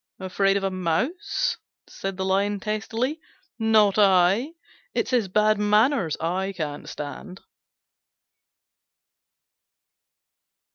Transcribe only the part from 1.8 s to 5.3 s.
said the Lion testily: "not I! It's his